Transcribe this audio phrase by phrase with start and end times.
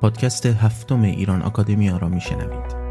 [0.00, 2.86] پادکست هفتم ایران آکادمیا را میشنوید.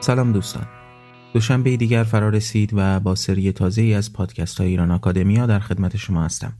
[0.00, 0.66] سلام دوستان.
[1.32, 5.58] دوشنبه دیگر فرا رسید و با سری تازه ای از پادکست های ایران آکادمیا در
[5.58, 6.52] خدمت شما هستم.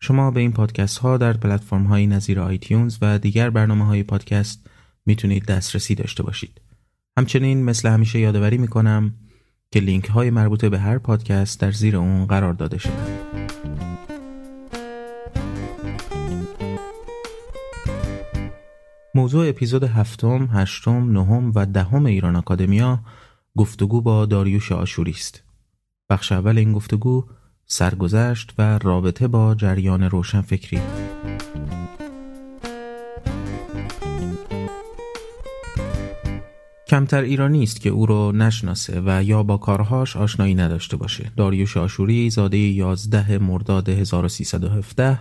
[0.00, 4.66] شما به این پادکست ها در پلتفرم های نظیر آیتیونز و دیگر برنامه های پادکست
[5.06, 6.60] می‌تونید دسترسی داشته باشید.
[7.18, 9.14] همچنین مثل همیشه یادآوری می‌کنم
[9.70, 12.92] که لینک های مربوط به هر پادکست در زیر اون قرار داده شده.
[19.14, 23.00] موضوع اپیزود هفتم، هشتم، نهم و دهم ایران آکادمیا
[23.56, 25.42] گفتگو با داریوش آشوری است.
[26.10, 27.24] بخش اول این گفتگو
[27.66, 30.40] سرگذشت و رابطه با جریان روشن
[36.96, 41.32] کمتر ایرانی است که او را نشناسه و یا با کارهاش آشنایی نداشته باشه.
[41.36, 45.20] داریوش آشوری زاده 11 مرداد 1317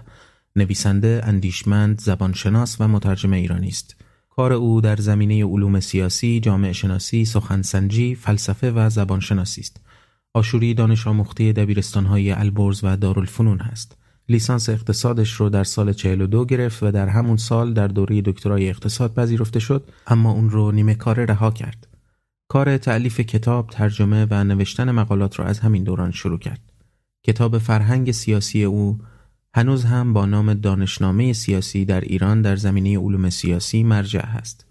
[0.56, 3.96] نویسنده، اندیشمند، زبانشناس و مترجم ایرانی است.
[4.30, 9.82] کار او در زمینه علوم سیاسی، جامعه شناسی، سخنسنجی، فلسفه و زبانشناسی است.
[10.34, 13.98] آشوری دانش آموخته دبیرستانهای البرز و دارالفنون است.
[14.30, 19.14] لیسانس اقتصادش رو در سال 42 گرفت و در همون سال در دوره دکترای اقتصاد
[19.14, 21.88] پذیرفته شد اما اون رو نیمه کار رها کرد.
[22.48, 26.72] کار تعلیف کتاب، ترجمه و نوشتن مقالات را از همین دوران شروع کرد.
[27.24, 29.00] کتاب فرهنگ سیاسی او
[29.54, 34.66] هنوز هم با نام دانشنامه سیاسی در ایران در زمینه علوم سیاسی مرجع است.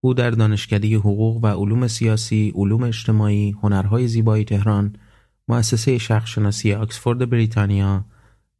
[0.00, 4.96] او در دانشکده حقوق و علوم سیاسی، علوم اجتماعی، هنرهای زیبایی تهران،
[5.48, 8.04] مؤسسه شخصشناسی آکسفورد بریتانیا،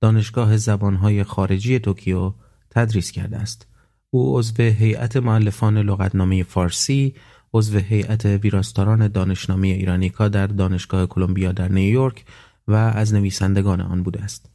[0.01, 2.33] دانشگاه زبانهای خارجی توکیو
[2.71, 3.67] تدریس کرده است.
[4.11, 7.15] او عضو هیئت معلفان لغتنامه فارسی،
[7.55, 12.25] عضو هیئت ویراستاران دانشنامه ایرانیکا در دانشگاه کلمبیا در نیویورک
[12.69, 14.51] و از نویسندگان آن بوده است.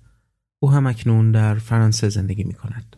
[0.59, 2.95] او هم اکنون در فرانسه زندگی می کند.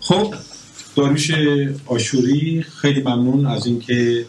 [0.00, 0.34] خب
[0.96, 1.30] داریوش
[1.86, 4.26] آشوری خیلی ممنون از اینکه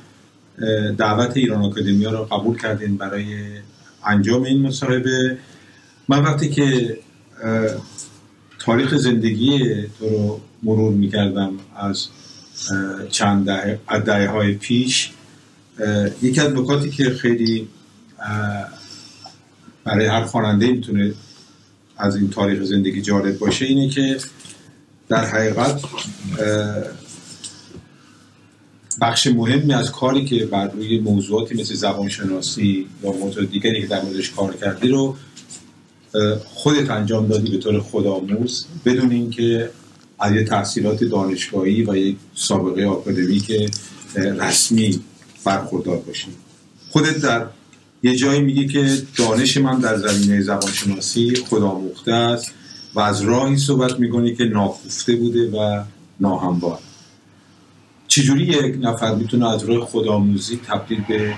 [0.98, 3.26] دعوت ایران آکادمیا را قبول کردین برای
[4.06, 5.38] انجام این مصاحبه.
[6.08, 6.98] من وقتی که
[8.60, 9.60] تاریخ زندگی
[10.00, 12.08] تو رو مرور می‌کردم از
[13.10, 13.46] چند
[14.06, 15.12] دهه, های پیش
[16.22, 17.68] یکی از نکاتی که خیلی
[19.84, 21.14] برای هر خواننده می‌تونه
[21.98, 24.18] از این تاریخ زندگی جالب باشه اینه که
[25.10, 25.82] در حقیقت
[29.02, 34.02] بخش مهمی از کاری که بر روی موضوعاتی مثل زبانشناسی یا موضوع دیگری که در
[34.02, 35.16] موردش کار کردی رو
[36.46, 39.70] خودت انجام دادی به طور خودآموز بدون اینکه
[40.20, 43.70] از یه تحصیلات دانشگاهی و یک سابقه که
[44.16, 45.00] رسمی
[45.46, 46.28] برخوردار باشی.
[46.90, 47.46] خودت در
[48.04, 52.52] یه جایی میگی که دانش من در زمینه زبانشناسی خودآموخته است.
[52.96, 55.84] و از راهی صحبت می‌کنی که ناخوفته بوده و
[56.20, 56.80] ناهموار.
[58.08, 61.34] چجوری یک نفر می‌تونه از راه خودآموزی تبدیل به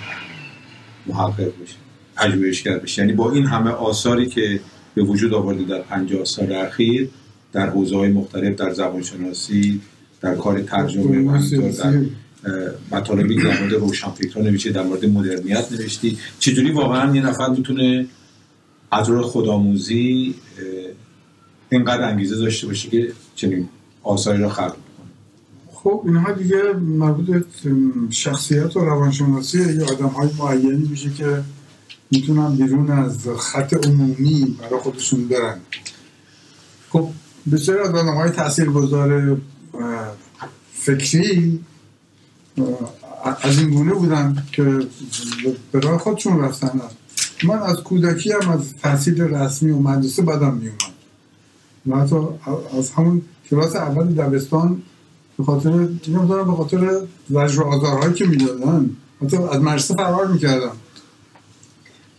[1.07, 1.75] محقق بشه
[2.15, 4.59] پژوهشگر بشه؟ یعنی با این همه آثاری که
[4.95, 7.09] به وجود آورده در 50 سال اخیر
[7.53, 9.81] در حوزه های مختلف در زبانشناسی
[10.21, 12.01] در کار ترجمه و در
[12.91, 16.17] مطالبی در مورد روشنفکران نوشتی در مورد مدرنیت نوشتی.
[16.39, 18.05] چجوری واقعا یه نفر می‌تونه
[18.91, 20.35] از راه خودآموزی
[21.75, 23.69] اینقدر انگیزه داشته باشه که چنین
[24.03, 24.75] آثاری را خلق
[25.73, 27.45] خب اینها دیگه مربوط
[28.09, 31.41] شخصیت و روانشناسی یه آدم های معینی میشه که
[32.11, 35.57] می‌تونن بیرون از خط عمومی برای خودشون برن.
[36.89, 37.09] خب
[37.51, 39.37] بسیار از آدم های تاثیر گذار
[40.73, 41.59] فکری
[43.41, 44.63] از این گونه بودن که
[45.71, 46.81] به راه خودشون رفتن.
[47.43, 50.94] من از کودکی هم از تحصیل رسمی و مدرسه بدم میومد
[51.87, 52.15] و حتی
[52.77, 54.81] از همون کلاس اول دبستان
[55.37, 56.99] به خاطر نمی‌دونم به خاطر
[57.29, 58.89] زجر و آزارهایی که می‌دادن.
[59.23, 60.71] حتی از مدرسه فرار می‌کردم.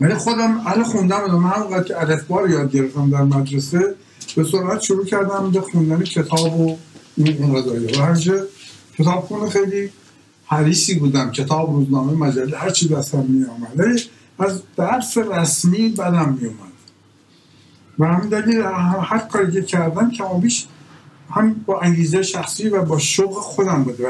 [0.00, 3.94] ولی خودم اهل خوندم من همونقدر که الفبا یاد گرفتم در مدرسه
[4.36, 6.76] به سرعت شروع کردم به خوندن کتاب و
[7.16, 8.42] این قضایی و هرچه
[8.98, 9.90] کتاب خونه خیلی
[10.46, 11.30] حریصی بودم.
[11.30, 13.98] کتاب روزنامه مجله هر چی دستم می آمد
[14.38, 16.75] از درس رسمی بدم می اومد
[17.98, 18.60] و همین دلیل
[19.02, 20.66] هر کاری که کردم کمابیش
[21.30, 24.00] هم با انگیزه شخصی و با شوق خودم بود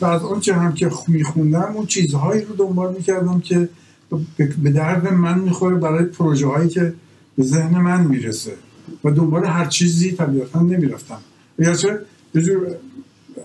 [0.00, 3.68] و, از آنچه هم که میخوندم اون چیزهایی رو دنبال می‌کردم که
[4.62, 6.94] به درد من می‌خوره برای پروژه هایی که
[7.36, 8.52] به ذهن من می‌رسه
[9.04, 11.18] و دنبال هر چیزی طبیعتا نمی‌رفتم.
[11.58, 12.00] چه
[12.34, 12.66] یه جور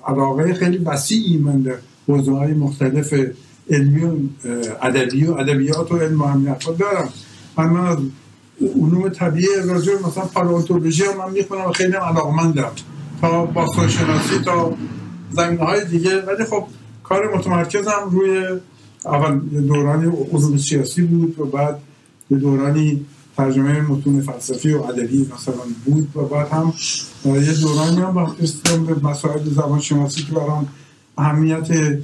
[0.08, 1.76] علاقه خیلی وسیعی من در
[2.08, 3.14] حوزه های مختلف
[3.70, 4.16] علمی و
[4.82, 7.10] ادبی و ادبیات و علم و دارم.
[7.58, 7.98] من, من از
[8.68, 12.72] علوم طبیعی راجع مثلا پالئونتولوژی هم من می‌خونم خیلی علاقمندم.
[13.22, 14.74] تا باستانشناسی تا
[15.32, 16.22] زمینه های دیگه.
[16.22, 16.66] ولی خب
[17.04, 18.60] کار متمرکزم روی
[19.06, 21.80] اول دورانی علوم سیاسی بود و بعد
[22.32, 23.06] یه دورانی
[23.38, 26.74] ترجمه متون فلسفی و ادبی مثلا بود و بعد هم
[27.26, 30.68] یه دورانی هم به مسائل زبان شناسی که برام
[31.18, 32.00] اهمیت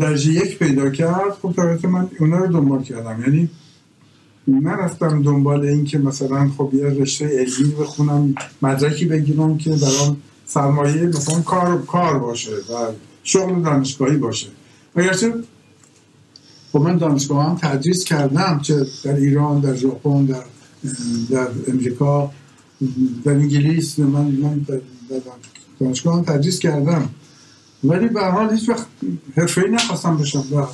[0.00, 1.32] درجه یک پیدا کرد.
[1.42, 3.22] خب طبیعت من اونا رو دنبال کردم.
[3.26, 3.50] یعنی
[4.48, 10.16] نرفتم دنبال این که مثلا خب یه رشته علمی بخونم مدرکی بگیرم که برام
[10.46, 12.92] سرمایه مثلا کار کار باشه و
[13.22, 14.46] شغل دانشگاهی باشه.
[14.96, 15.34] اگرچه
[16.72, 20.44] خب من دانشگاه هم تدریس کردم چه در ایران در ژاپن در
[21.30, 22.30] در امریکا
[23.24, 24.80] در انگلیس من من در
[25.80, 27.08] دانشگاه هم تدریس کردم.
[27.84, 28.86] ولی به حال هیچ وقت
[29.36, 30.66] ای نخواستم بشم و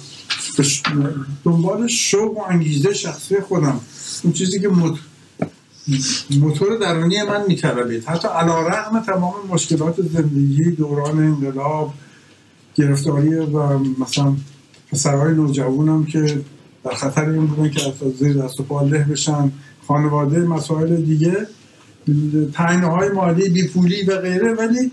[1.45, 3.81] دنبال شوق و انگیزه شخصی خودم.
[4.23, 4.69] اون چیزی که
[6.31, 11.95] موتور درونی من میطلبید حتی علا رقم تمام مشکلات زندگی دوران انقلاب
[12.75, 14.37] گرفتاری و مثلا
[14.93, 16.41] پسرهای نوجوانم که
[16.85, 19.53] در خطر این بودن که از زیر دست و پا له بشن
[19.89, 21.47] خانواده مسائل دیگه
[22.53, 24.55] تعینه های مالی بیپولی و غیره.
[24.55, 24.93] ولی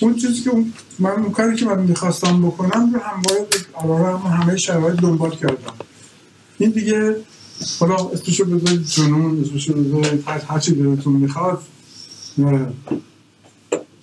[0.00, 0.50] اون چیزی که
[0.98, 5.72] من اون کاری که من می‌خواستم بکنم رو هم باید همه شرایط دنبال کردم.
[6.58, 7.16] این دیگه
[7.80, 11.62] حالا اسمشو بذارید جنون اسمشو بذارید هر چی دلتون می‌خواد.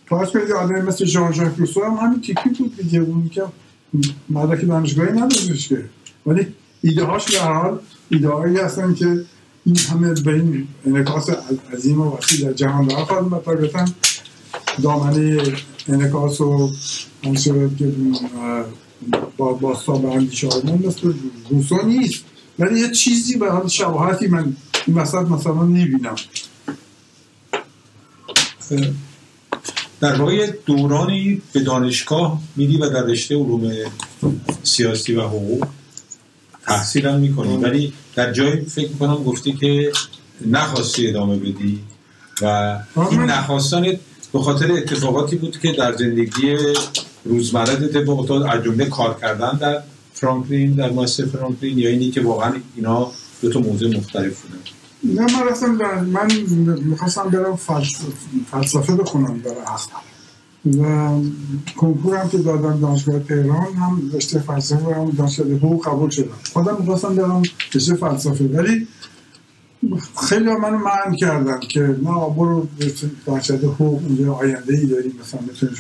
[0.06, 3.44] فرض کنید آدم مثل ژان ژاک روسو هم همین تیپی بود دیگه اون که
[4.30, 5.86] مدرک دانشگاهی نداشتش که.
[6.26, 6.48] ولی
[6.82, 9.26] ایده هاش در حال ایده هایی هستن که
[9.66, 11.30] این همه به این انعکاس
[11.74, 13.86] عظیم و وسیع در جهان دار خواهد طبیعتا
[14.82, 15.40] دامنه
[15.88, 16.72] انعکاس و
[17.26, 17.92] آنچه که
[19.38, 21.14] با باستا به اندیشه آرمان مثل
[21.50, 22.24] روسو نیست.
[22.60, 24.56] ولی یه چیزی به حال شباهتی من
[24.88, 26.16] این وسط مثلا می‌بینم
[30.00, 33.72] در واقع دورانی به دانشگاه میدی و در رشته علوم
[34.64, 35.68] سیاسی و حقوق
[36.66, 39.92] تحصیل هم می‌کنی ولی در جایی فکر می‌کنم گفتی که
[40.48, 41.80] نخواستی ادامه بدی
[42.42, 42.78] و
[43.12, 43.86] این نخواستن
[44.34, 46.58] به خاطر اتفاقاتی بود که در زندگی
[47.26, 49.84] روزمره اتفاق افتاد از جمله کار کردن در
[50.14, 53.12] فرانکلین در مؤسسه فرانکلین یا اینی که واقعا اینا
[53.42, 54.60] دو تا موضوع مختلف بودن.
[55.04, 56.32] نه من رفتم در من
[56.84, 57.56] می‌خواستم برم
[58.52, 59.90] فلسفه بخونم در اصل
[60.66, 61.10] و
[61.78, 66.32] کنکور که دادم دانشگاه تهران هم رشته فلسفه هم دانشگاه حقوق قبول شدم.
[66.54, 67.44] خودم می‌خواستم برم
[67.76, 68.88] رشته فلسفه ولی
[70.30, 72.68] خیلی منو معنی کردن که نه برو
[73.26, 75.72] دانشگاه حقوق اونجا آینده ای داری مثلا می‌تونی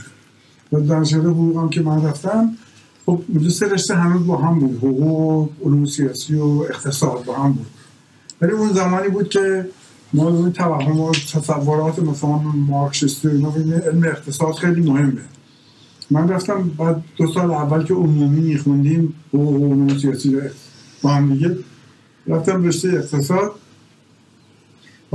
[0.72, 2.56] و دانشگاه حقوق هم که من رفتم
[3.06, 7.54] خب اونجا سه رشته هنوز با هم بود حقوق علوم سیاسی و اقتصاد با هم
[7.54, 7.66] بود.
[8.42, 9.70] ولی اون زمانی بود که
[10.14, 12.38] ما اون توهم و تصورات مثلا
[12.68, 13.54] مارکسیستی اینا
[13.86, 15.22] علم اقتصاد خیلی مهمه.
[16.12, 20.38] من رفتم بعد دو سال اول که عمومی میخوندیم حقوق علوم سیاسی
[21.02, 21.58] با هم دیگه
[22.28, 23.52] رفتم رشته اقتصاد.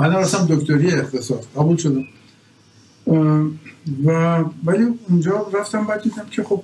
[0.00, 2.04] بعد رفتم دکتری اقتصاد قبول شدم.
[4.04, 6.62] و ولی اونجا رفتم بعد دیدم که خب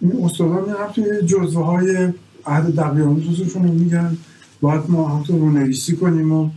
[0.00, 2.08] این استادان میرم توی جزوه های
[2.46, 4.16] عهد دقیقان روزشون رو میگن.
[4.60, 6.50] باید ما هم رو نویسی کنیم و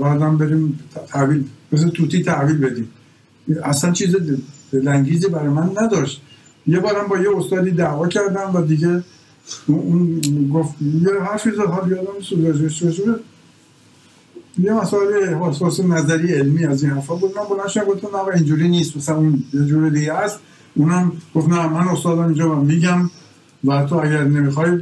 [0.00, 2.88] بعد هم بریم تحویل مثل توتی تحویل بدیم.
[3.62, 4.16] اصلا چیز
[4.72, 6.22] لنگیزی برای من نداشت.
[6.66, 9.04] یه بارم با یه استادی دعوا کردم و دیگه
[9.66, 10.20] اون
[10.54, 12.20] گفت یه حرفی زد حال یادم
[14.58, 17.32] یه مسائل حساس نظری علمی از این حرفا بود.
[17.36, 18.96] من بلند شدم گفتم نه اینجوری نیست.
[18.96, 20.38] مثلا اون یه جور دیگه است.
[20.74, 23.10] اونم گفت نه من استادم اینجا میگم
[23.64, 24.78] و تو اگر نمی‌خوای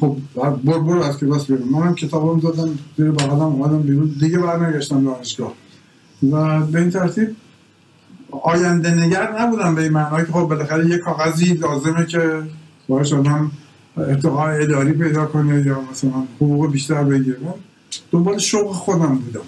[0.00, 4.14] خب بر برو از کلاس بیرون منم کتابم دادم زیر بغلم اومدم بیرون.
[4.20, 5.52] دیگه برنگشتم دانشگاه.
[6.30, 7.28] و به این ترتیب
[8.30, 12.42] آینده نگر نبودم به این معنی که خب بالاخره یه کاغذی لازمه که
[12.88, 13.50] باش آدم
[13.96, 17.36] ارتقاء اداری پیدا کنه یا مثلا حقوق بیشتر بگیره
[18.10, 19.40] دنبال شوق خودم بودم.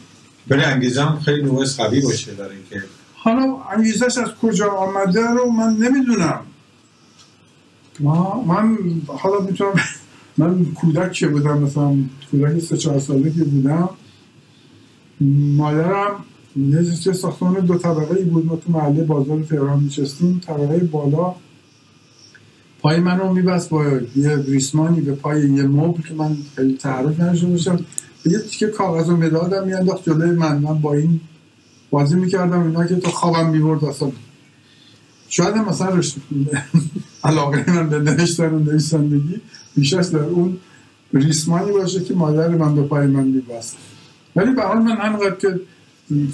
[0.49, 5.77] ولی انگیزم خیلی نوع قوی باشه در اینکه حالا انگیزش از کجا آمده رو من
[5.77, 6.41] نمی‌دونم.
[8.47, 9.73] من حالا می‌تونم
[10.37, 11.97] من کودک که بودم مثلا
[12.31, 13.89] کودک سه چهار ساله که بودم.
[15.57, 16.25] مادرم
[16.57, 18.47] یه ساختمان دو طبقه ای بود.
[18.47, 21.35] ما تو محله بازار تهران میشستیم طبقه بالا
[22.81, 23.85] پای منو میبست با
[24.17, 27.85] یه ریسمانی به پای یه مبل که من خیلی تعرف نشده باشم.
[28.27, 30.59] یه تیکه کاغذ و مدادم میانداخت جلوی من.
[30.59, 31.21] من با این
[31.91, 34.13] بازی می‌کردم اینا که تو خوابم می‌برد اصلا.
[35.29, 36.17] شاید مثلا رشت...
[37.25, 39.41] علاقه من به نوشتن و نویسندگی
[39.77, 40.57] بیشتر در اون
[41.15, 43.77] ریسمانی باشه که مادر من به پای من میبست.
[44.37, 45.61] ولی به حال من همینقدر که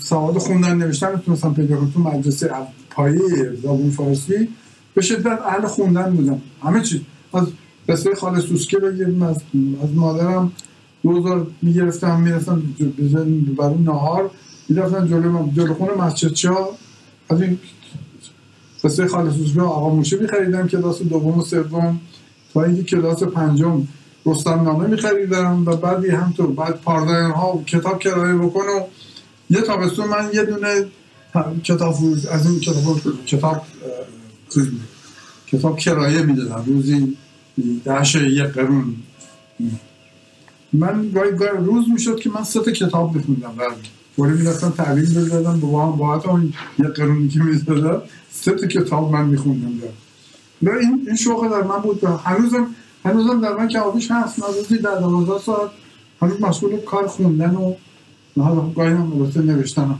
[0.00, 1.90] سواد خوندن نوشتن می‌تونستم پیدا کنم.
[1.90, 2.50] تو مدرسه
[2.90, 4.48] پایه زبون فارسی
[4.94, 6.40] به شدت اهل خوندن بودم.
[6.62, 7.00] همه چیز
[7.34, 7.46] از
[7.88, 9.36] قصه خالص سوسکه بگیریم از,
[9.82, 10.52] از مادرم
[11.02, 12.62] دوزار می‌گرفتم می‌رفتم
[13.58, 14.30] برای نهار
[14.68, 16.68] می‌رفتم جلو, جلو خونه مسجد چا
[17.30, 17.58] از این
[18.84, 22.00] قصه خالص آقا موشه میخریدم کلاس دوم و سوم.
[22.54, 23.88] تا اینکه کلاس پنجم
[24.26, 28.80] رستم نامه میخریدم و بعدی همطور بعد پاردن ها کتاب کرایه بکن و
[29.50, 30.84] یه تابستون من یه دونه
[31.64, 31.94] کتاب
[32.30, 33.62] از این کتاب کتاب
[35.46, 36.64] کتاب کرایه می‌دادم.
[36.66, 37.16] روزی
[37.84, 38.94] دهش یک قرون.
[40.72, 43.62] من گاهی روز می‌شد که من سه کتاب بخوندم و
[44.16, 49.72] فوری می‌رفتم تحویل بزدم با باعت اون یک قرونی که می‌دادم سه کتاب من میخوندم
[50.62, 52.04] و این این شوق در من بود.
[52.04, 52.66] هنوزم
[53.04, 55.70] هنوزم در من که آبیش هست روزی در دوازده ساعت
[56.22, 57.74] هنوز مسئول کار خوندن و
[58.76, 59.98] گاهی هم نوشتنم.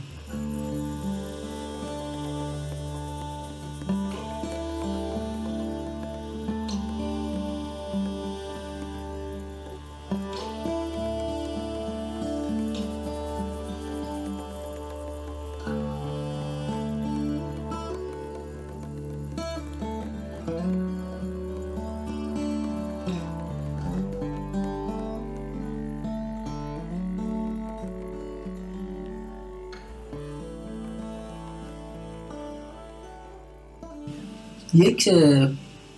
[34.73, 35.09] یک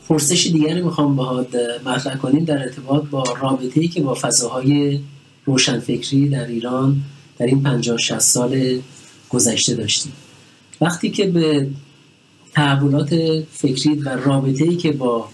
[0.09, 4.99] پرسش دیگری می‌خوام باهات مطرح کنیم در ارتباط با رابطه ای که با فضاهای
[5.45, 7.01] روشنفکری در ایران
[7.37, 8.79] در این 50 60 سال
[9.29, 10.13] گذشته داشتیم.
[10.81, 11.67] وقتی که به
[12.53, 13.15] تحولات
[13.51, 15.29] فکری و رابطه ای که با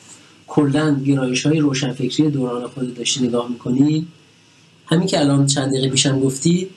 [0.48, 4.08] کلا گرایش های روشنفکری دوران خود داشتی نگاه می‌کنیم
[4.86, 6.70] همین که الان چند دقیقه پیشم گفتی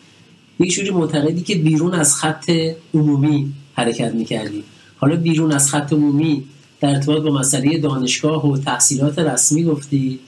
[0.60, 2.50] یک جوری معتقدی که بیرون از خط
[2.94, 4.64] عمومی حرکت می‌کردی.
[4.96, 6.44] حالا بیرون از خط عمومی
[6.82, 10.18] در ارتباط با مسئله دانشگاه و تحصیلات رسمی گفتی.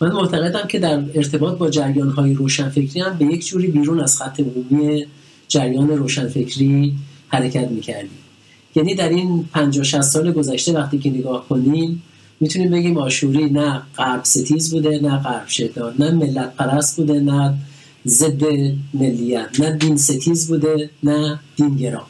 [0.00, 4.22] من معتقدم که در ارتباط با جریان های روشنفکری هم به یک جوری بیرون از
[4.22, 5.06] خط عمومی
[5.48, 6.94] جریان روشنفکری
[7.28, 8.18] حرکت می‌کردیم.
[8.74, 12.02] یعنی در این 50 60 سال گذشته وقتی که نگاه کنیم
[12.40, 17.54] می‌تونیم بگیم آشوری نه غرب ستیز بوده نه غرب شدار نه ملت پرست بوده نه
[18.06, 18.42] ضد
[18.94, 22.02] ملیت نه دین ستیز بوده نه دینگرا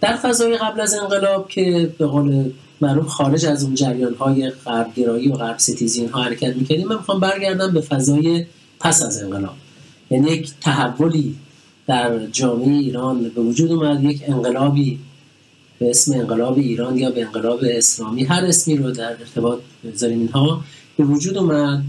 [0.00, 2.50] در فضای قبل از انقلاب که به قول
[2.84, 6.88] معروف خارج از اون جریان های غربگرایی و غرب ستیزی اینها حرکت می‌کردیم.
[6.88, 8.46] من می‌خوام برگردم به فضای
[8.80, 9.54] پس از انقلاب.
[10.10, 11.36] یعنی یک تحولی
[11.86, 14.98] در جامعه ایران به وجود اومد یک انقلابی
[15.78, 18.24] به اسم انقلاب ایران یا به انقلاب اسلامی.
[18.24, 20.64] هر اسمی رو در ارتباط بذاریم اینها.
[20.96, 21.82] به وجود اومد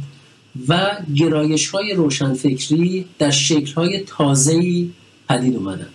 [0.67, 4.89] و گرایش های روشنفکری در شکل های تازه‌ای
[5.29, 5.87] پدید اومدن.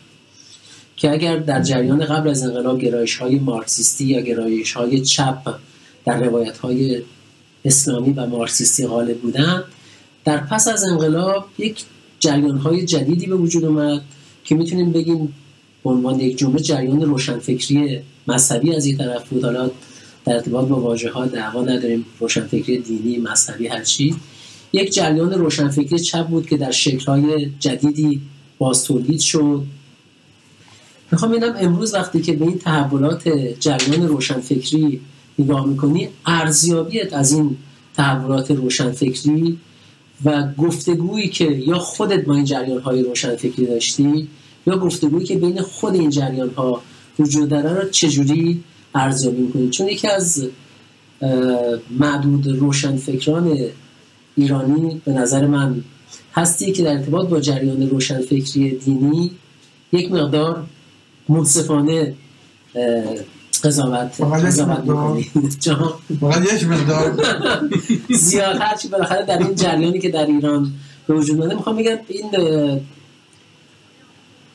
[1.01, 5.55] که اگر در جریان قبل از انقلاب گرایش های مارکسیستی یا گرایش های چپ
[6.05, 7.03] در روایت های
[7.65, 9.65] اسلامی و مارکسیستی غالب بودند
[10.25, 11.85] در پس از انقلاب یک
[12.19, 14.03] جریان های جدیدی به وجود اومد
[14.45, 15.35] که می‌تونیم بگیم
[15.85, 19.45] به عنوان یک جمله جریان روشنفکری مذهبی از این طرف بود.
[19.45, 19.71] حالا
[20.25, 24.17] در ارتباط با واژه ها دعوا نداریم روشنفکری دینی مذهبی هر چی.
[24.73, 28.21] یک جریان روشنفکری چپ بود که در شکل های جدیدی
[28.59, 29.63] باز تولید شد.
[31.13, 33.29] می‌خوام ببینم امروز وقتی که به این تحولات
[33.61, 35.01] جریان روشنفکری
[35.39, 37.57] نگاه می‌کنی ارزیابیت از این
[37.97, 39.59] تحولات روشنفکری
[40.25, 44.29] و گفتگویی که یا خودت با این جریان های روشنفکری داشتی
[44.67, 46.83] یا گفتگویی که بین خود این جریان ها
[47.19, 48.65] وجود داره را چجوری
[48.95, 50.49] ارزیابی می‌کنی؟ چون یکی از
[51.91, 53.59] معدود روشنفکران
[54.37, 55.85] ایرانی به نظر من
[56.35, 59.31] هستی که در ارتباط با جریان روشنفکری دینی
[59.93, 60.67] یک مقدار
[61.31, 62.15] منصفانه
[63.65, 64.45] قضاوت فقط
[66.55, 67.19] یک مقدار.
[68.29, 70.73] زیاد هرچی بالاخره در این جریانی که در ایران
[71.07, 71.55] به وجود اومده.
[71.55, 72.31] می‌خوام بگم این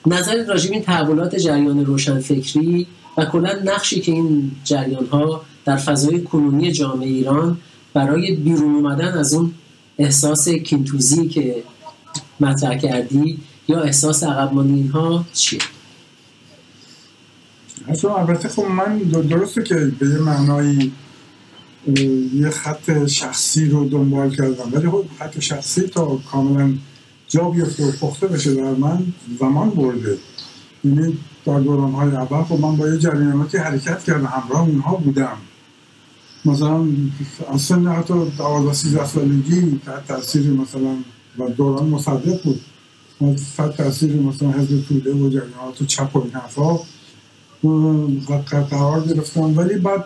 [0.06, 6.22] نظر راجب این تحولات جریان روشنفکری و کلا نقشی که این جریان ها در فضای
[6.22, 7.58] کنونی جامعه ایران
[7.94, 9.54] برای بیرون اومدن از اون
[9.98, 11.64] احساس کینتوزی که
[12.40, 15.60] مطرح کردی یا احساس عقب اینها چیه؟
[17.96, 20.92] اصلا البته خب من درسته که به یه معنایی
[22.34, 26.74] یه خط شخصی رو دنبال کردم ولی خب خط شخصی تا کاملا
[27.28, 29.06] جا بیفته و پخته بشه در من
[29.40, 30.18] زمان برده.
[30.84, 35.38] یعنی در دوران های اول خب من با یه جریاناتی حرکت کردم همراه اونها بودم.
[36.46, 36.88] مثلا
[37.54, 40.96] از سن حتی دوازده سیزده سالگی تحت تاثیر مثلا
[41.40, 42.62] و دوران مصدق بود.
[43.58, 46.32] تحت تاثیر مثلا حزب توده و جریانات چپ و این
[48.72, 50.06] قرار گرفتم ولی بعد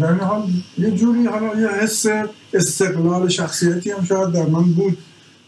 [0.00, 0.42] در حال
[0.78, 2.06] یه جوری حالا یه حس
[2.54, 4.98] استقلال شخصیتی هم شاید در من بود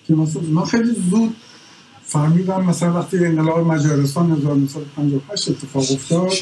[0.06, 1.36] که مثلا من خیلی زود
[2.04, 6.32] فهمیدم مثلا وقتی انقلاب مجارستان 1958 اتفاق افتاد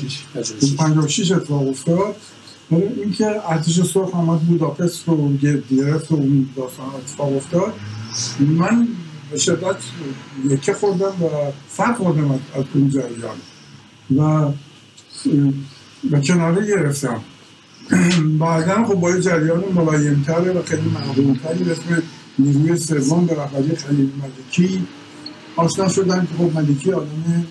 [0.79, 2.17] 56 اتفاق افتاد.
[2.71, 5.33] ولی اینکه ارتش سرخ آمد بوداپست رو
[5.71, 7.73] گرفت و اون داستان اتفاق افتاد
[8.41, 8.89] من
[9.31, 9.77] به شدت
[10.49, 11.29] یکه خوردم و
[11.69, 13.37] فرق خوردم از اون جریان.
[14.17, 14.53] و
[16.11, 17.21] و کناره گرفتم.
[18.41, 22.03] بعدا خب با جریان ملایمتر و خیلی محبوبتری به اسم
[22.39, 24.87] نیروی سوم به رهبری خلیل ملکی
[25.57, 27.47] آشنا شدن که خب ملکی آدم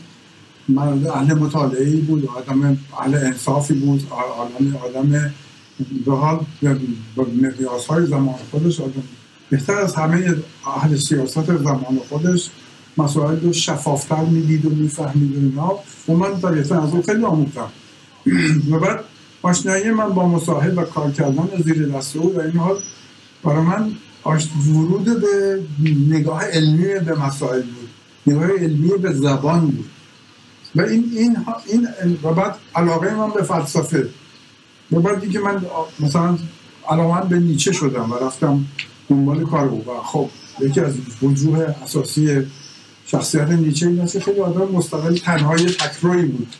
[0.70, 5.32] مرد اهل مطالعه بود آدم اهل انصافی بود آدم آدم
[6.06, 6.78] به حال به
[7.42, 9.04] مقیاس های زمان خودش آدم
[9.50, 10.36] بهتر از همه
[10.78, 12.50] اهل سیاست زمان خودش
[12.98, 15.79] مسائل رو شفافتر می‌دید و می‌فهمید و اینا.
[16.10, 17.69] و من طبیعتا از اون خیلی آموختم
[18.71, 19.00] و بعد
[19.41, 22.75] آشنایی من با مصاحب و کار کردن زیر دست او و این حال
[23.43, 23.91] برای من
[24.74, 25.60] ورود به
[26.10, 27.89] نگاه علمی به مسائل بود.
[28.27, 29.89] نگاه علمی به زبان بود.
[30.75, 31.88] و این این این
[32.24, 34.10] و بعد علاقه من به فلسفه.
[34.91, 35.65] و بعد دیگه من
[36.00, 36.38] مثلا
[36.89, 38.65] علاقه به نیچه شدم و رفتم
[39.10, 40.29] دنبال کار بود و خب
[40.60, 42.48] یکی از وجوه اساسی
[43.12, 46.56] شخصیت نیچه این است خیلی آدم مستقل تنهای تکروی بود.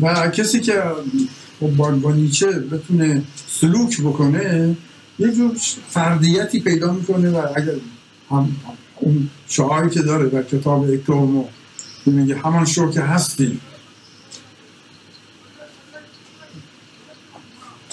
[0.00, 0.82] و کسی که
[1.76, 4.76] با, با نیچه بتونه سلوک بکنه
[5.18, 5.56] یه جور
[5.88, 7.74] فردیتی پیدا می‌کنه و اگر
[8.30, 8.56] هم
[8.96, 11.44] اون شعاری که داره در کتاب اکتومو
[12.06, 13.60] میگه همان شو که هستی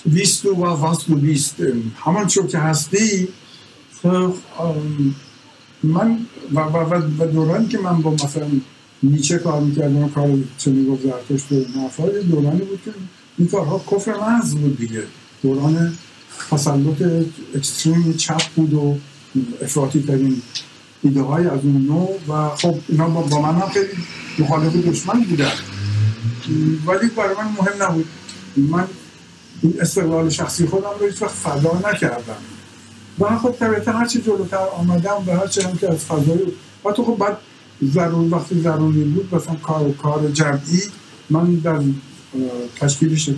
[0.06, 1.56] ویستو و واسکو بیست.
[2.00, 3.28] همان شو که هستی
[4.04, 4.34] خب،
[5.84, 6.20] من
[6.54, 8.48] و, و, و دورانی که من با مثلا
[9.04, 12.92] نیچه کار می‌کردم کار چه می‌گفت زرتشت و نفر دورانی بود که
[13.38, 15.04] این کارها کفر محض بود دیگه.
[15.44, 15.94] دوران
[16.52, 18.98] تسلط اکستریم چپ بود و
[19.62, 20.42] افراطی ترین
[21.04, 23.88] ایده های از اون نوع و خب اینا با من هم خیلی
[24.40, 25.52] مخالف دشمن بودن.
[26.86, 28.06] ولی برای من مهم نبود.
[28.58, 28.88] من
[29.62, 32.36] این استقلال شخصی خودم رو هیچ وقت فدا نکردم.
[33.20, 36.40] و خب طبیعتا هرچی جلوتر آمدم و هرچی هم که از فضای
[36.86, 37.38] و تو خب بعد
[37.84, 40.82] ضرور وقتی ضروری بود مثلا کار کار جمعی
[41.30, 41.80] من در
[42.76, 43.38] تشکیل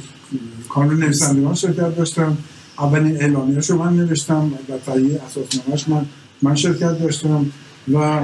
[0.69, 2.37] کانون نویسندگان شرکت داشتم.
[2.79, 6.05] اولین اعلامیه‌اشو من نوشتم در تهیه اساسنامه‌اش من
[6.41, 7.51] من شرکت داشتم
[7.93, 8.19] و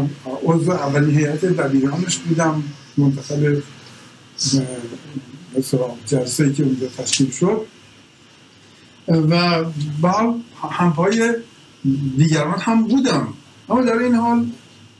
[0.46, 2.64] عضو اولین هیئت دبیرانش بودم.
[2.98, 3.62] مثلا
[6.06, 7.62] جلسه که اونجا تشکیل شد.
[9.08, 9.64] و
[10.02, 10.36] با
[10.70, 11.34] همپای
[12.18, 13.28] دیگران هم بودم.
[13.70, 14.46] اما در این حال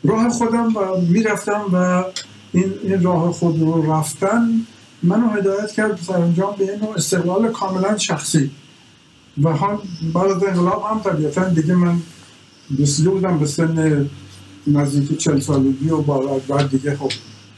[0.04, 2.04] راه خودم و می‌رفتم و
[2.52, 4.50] این, این راه خود رو رفتن
[5.04, 8.52] منو هدایت کرد سرانجام به این استقلال کاملا شخصی.
[9.44, 9.80] و هم
[10.14, 12.02] بعد از انقلاب هم طبیعتا دیگه من
[12.80, 14.10] رسیده بودم به سن
[14.68, 16.02] نزدیک چل سالگی و
[16.48, 17.12] بعد دیگه خب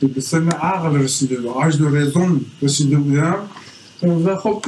[0.08, 3.38] به سن عقل رسیده و عجد و رزون رسیده بودم.
[4.04, 4.66] و خب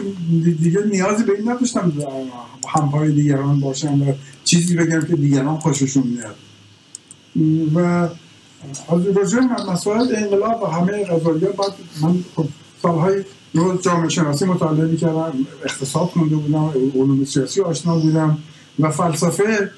[0.61, 1.93] دیگه نیازی به این نداشتم
[2.67, 4.13] همپای دیگران باشم و
[4.43, 6.35] چیزی بگم که دیگران خوششون میاد.
[7.75, 8.09] و
[8.93, 9.39] از راجع
[9.71, 12.45] مسائل انقلاب و همه قضایا بعد من خب
[12.81, 15.33] سالهای روز جامعه شناسی مطالعه می‌کردم
[15.65, 18.37] اقتصاد خونده بودم علوم سیاسی آشنا بودم
[18.79, 19.71] و فلسفه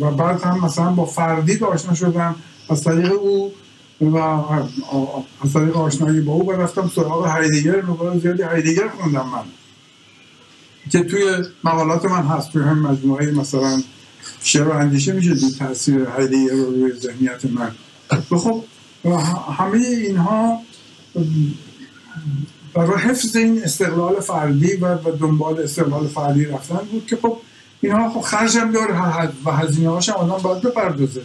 [0.00, 2.34] و بعد هم مثلا با فردی آشنا شدم
[2.68, 3.52] از طریق او
[4.10, 4.16] و
[5.44, 9.44] از طریق آشنایی با او رفتم سراغ هایدگر مقدار زیادی هایدگر خوندم من.
[10.90, 11.22] که توی
[11.64, 13.82] مقالات من هست توی هم مجموعه مثلا
[14.42, 17.70] شعر و اندیشه میشه دید تاثیر هایدگر رو روی ذهنیت من.
[18.30, 18.64] و خب
[19.58, 20.60] همه اینها
[22.74, 27.36] برای حفظ این استقلال فردی و دنبال استقلال فردی رفتن بود که خب
[27.80, 28.94] اینها خب خرجم داره
[29.44, 31.22] و هزینه هاش آدم باید بپردازه.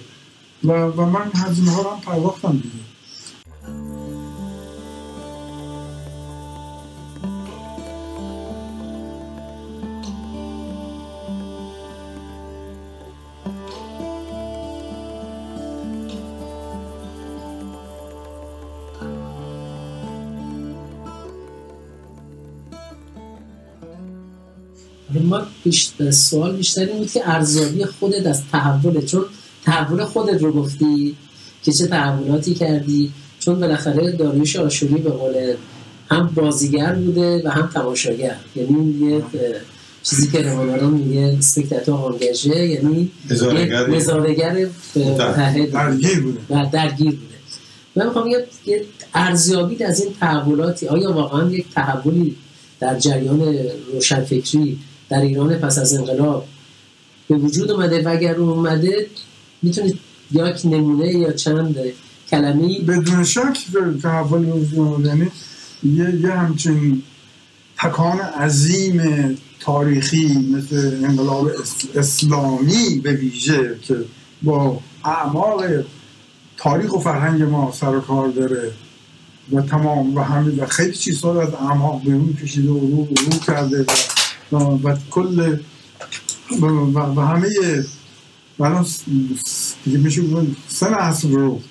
[0.63, 2.89] و, و من هزینه ها رو هم پرداختم دیگه.
[25.29, 29.25] من بیشتر سوال بیشتری بود که ارزیابی خودت از تحول چون
[29.65, 31.15] تحول خودت رو گفتی؟
[31.63, 35.53] که چه تحولاتی کردی؟ چون بالاخره داریوش آشوری به قول
[36.11, 38.35] هم بازیگر بوده و هم تماشاگر.
[38.55, 39.23] یعنی یه
[40.03, 43.11] چیزی که روانارا میگه سپکتاتور آنگاژه یعنی
[43.87, 44.67] نظارگر
[45.65, 46.69] درگیر بوده.
[46.71, 47.35] درگیر بوده.
[47.95, 48.27] من می‌خوام
[48.65, 52.35] یه ارزیابی از این تحولاتی آیا واقعا یک تحولی
[52.79, 53.55] در جریان
[53.93, 56.45] روشنفکری در ایران پس از انقلاب
[57.29, 59.07] به وجود اومده؟ و اگر اومده
[59.61, 59.99] می‌تونید
[60.31, 61.75] یک نمونه یا چند
[62.29, 63.57] کلمی بدون شک
[64.01, 65.31] تحول وجود یعنی
[65.83, 67.03] یه, یه همچین
[67.77, 69.01] تکان عظیم
[69.59, 71.51] تاریخی مثل انقلاب
[71.95, 73.95] اسلامی به ویژه که
[74.43, 75.83] با اعمال
[76.57, 78.71] تاریخ و فرهنگ ما سر و کار داره
[79.51, 83.85] و تمام و همه و خیلی چیزها از اعماق بیرون کشیده و رو, رو کرده
[84.51, 85.57] و, و, کل
[86.61, 87.49] و, و همه
[88.61, 88.85] الان
[89.85, 90.21] دیگه میشه
[90.67, 91.61] سه نسل رو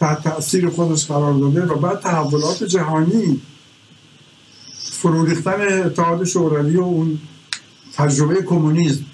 [0.00, 3.40] تحت تاثیر خودش قرار داده و بعد تحولات جهانی
[4.90, 7.18] فرو ریختن اتحاد شوروی و اون
[7.94, 9.04] تجربه کمونیسم.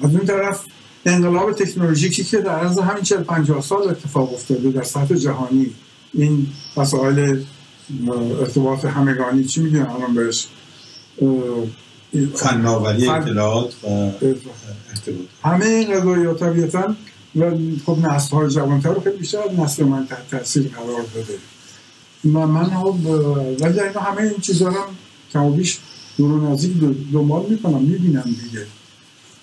[0.00, 0.64] از اون طرف
[1.06, 5.70] انقلاب تکنولوژیکی که در عرض همین 40 50 سال اتفاق افتاده در سطح جهانی.
[6.14, 7.44] این وسایل
[8.40, 10.46] ارتباط همگانی چی میگن الان بهش؟
[12.34, 14.56] فناوری اطلاعات و ارتباط
[15.42, 16.96] همه این قضایی طبیعتا
[17.36, 17.50] و
[17.86, 21.38] خب نسل های جوانتر رو خیلی بیشتر از نسل من تحت تاثیر قرار داده.
[22.24, 22.96] و من خب
[23.60, 24.80] ولی اینا همه این چیزا رو
[25.32, 25.78] کم و بیش
[26.16, 26.72] دور و نزدیک
[27.12, 28.66] دنبال می‌کنم می‌بینم دیگه.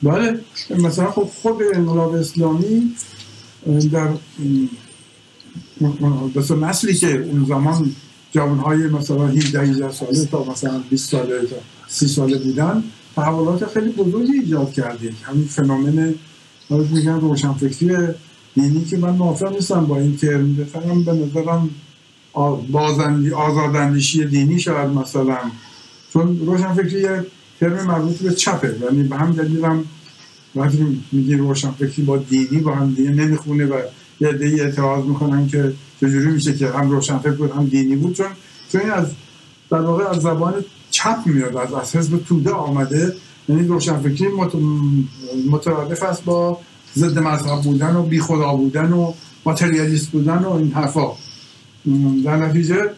[0.03, 2.95] بله مثلا خب خود انقلاب اسلامی
[3.91, 4.09] در
[6.35, 7.95] مثلا نسلی که اون زمان
[8.35, 11.55] جوانهای مثلا 17 ساله تا مثلا 20 ساله تا
[11.87, 12.83] 30 ساله بودن
[13.15, 16.15] تحولات خیلی بزرگی ایجاد کرده همین فنومن
[16.69, 17.97] حالا میگن روشنفکری
[18.55, 20.55] دینی که من موافق نیستم با این ترم.
[20.55, 21.69] بفرم به نظرم
[23.35, 25.37] آزاداندیشی دینی شاید مثلا.
[26.13, 27.25] چون روشنفکری یه
[27.59, 28.75] ترم مربوط به چپه.
[28.83, 29.85] یعنی به هم دلیلم
[30.55, 33.79] وقتی میگی روشنفکری با دینی با هم دیگه نمی‌خونه و
[34.19, 35.73] یه عده اعتراض می‌کنن که
[36.07, 38.15] چجوری میشه که هم روشنفکر بود هم دینی بود.
[38.15, 38.27] چون
[38.71, 39.07] چون این از
[39.71, 40.53] در واقع از زبان
[40.91, 43.13] چپ میاد از از حزب توده آمده.
[43.49, 44.27] یعنی روشنفکری
[45.49, 46.59] مترادف است با
[46.95, 49.13] ضد مذهب بودن و بی خدا بودن و
[49.45, 51.11] ماتریالیست بودن و این حرفا.
[52.23, 52.89] در نتیجه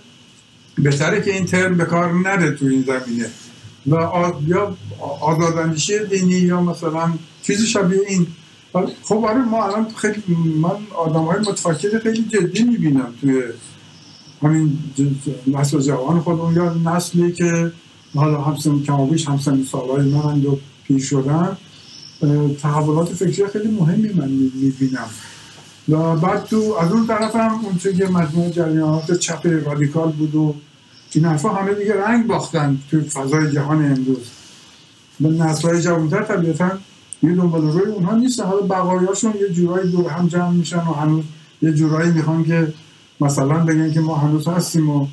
[0.78, 3.30] بهتره که این ترم به کار نره تو این زمینه.
[3.88, 4.78] و یا
[5.22, 8.28] آزاداندیشی دینی یا مثلا چیزی شبیه این
[9.04, 10.24] خب آره ما الان خیلی
[10.62, 13.44] من آدم های متفکر خیلی جدی می‌بینم توی
[14.42, 14.78] همین
[15.48, 16.56] نسل جوان خودمون.
[16.56, 17.72] یا نسلی که
[18.16, 21.58] حالا همسن کمابیش همسن سالهای من و پیش شدن.
[22.62, 25.10] تحولات فکری خیلی مهمی من می‌بینم.
[25.90, 30.56] و بعد تو از اون طرف هم اون که مجموعه جریانات چپ رادیکال بود و
[31.14, 34.26] این حرفا همه دیگه رنگ باختن تو فضای جهان امروز.
[35.20, 36.70] به نسلهای جوانتر طبیعتا
[37.24, 38.40] یه دنبال روی اونها نیست.
[38.40, 41.24] حالا بقایاشون یه جورایی دور هم جمع میشن و هنوز
[41.62, 42.74] یه جورایی می‌خوان که
[43.22, 45.08] مثلا بگن که ما هنوز هستیم و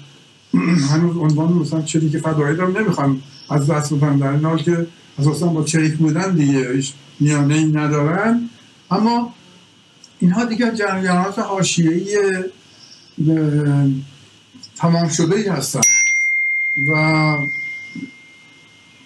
[0.91, 4.17] هنوز عنوان مثلا چریک فدایی رو نمی‌خوان از دست بدن.
[4.17, 4.87] در حال که
[5.19, 8.49] اساسا با چریک بودن دیگه هیچ میانه ای ندارن.
[8.91, 9.35] اما
[10.19, 12.19] اینها دیگه جریانات حاشیه‌ای
[14.77, 15.81] تمام شده ای هستن.
[16.89, 17.37] و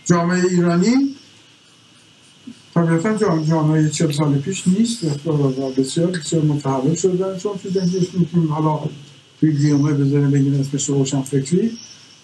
[0.05, 1.15] جامعه ایرانی
[2.79, 8.53] طبیعتا جامعه چل سال پیش نیست و بسیار بسیار متحول شدن چون تو ذهنش می‌تونیم
[8.53, 8.81] حالا
[9.41, 11.71] توی گیومه بذاریم بگیم اسمش روشن فکری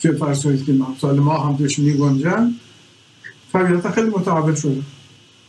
[0.00, 2.54] که فرض که سال ما هم توش میگنجن.
[3.52, 4.82] طبیعتا خیلی متحول شده.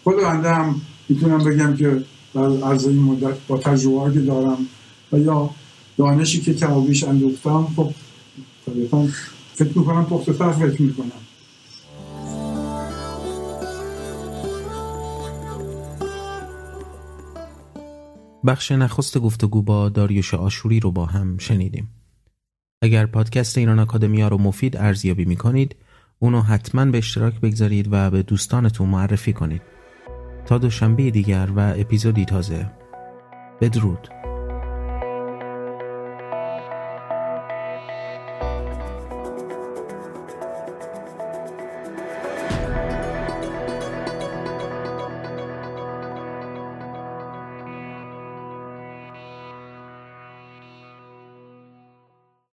[0.04, 4.58] خود بنده هم می‌تونم بگم که در عرض این مدت با تجربه که دارم
[5.12, 5.50] و یا
[5.98, 7.92] دانشی که کم و بیش اندوختم خب
[8.66, 9.08] طبیعتا
[9.56, 11.12] فکر می‌کنم پخته فکر می‌کنم.
[18.48, 21.90] بخش نخست گفتگو با داریوش آشوری رو با هم شنیدیم.
[22.82, 25.76] اگر پادکست ایران اکادمیا رو مفید ارزیابی می‌کنید
[26.20, 29.62] اونو حتما به اشتراک بگذارید و به دوستانتون معرفی کنید.
[30.46, 32.72] تا دوشنبه دیگر و اپیزودی تازه
[33.62, 34.08] بدرود